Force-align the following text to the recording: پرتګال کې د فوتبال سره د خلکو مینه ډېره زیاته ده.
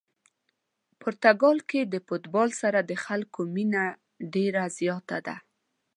پرتګال 0.99 1.57
کې 1.69 1.81
د 1.93 1.95
فوتبال 2.07 2.49
سره 2.61 2.79
د 2.89 2.91
خلکو 3.05 3.39
مینه 3.53 3.83
ډېره 4.33 4.63
زیاته 4.77 5.17
ده. 5.27 5.35